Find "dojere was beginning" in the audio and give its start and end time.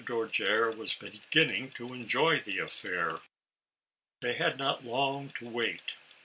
0.03-1.69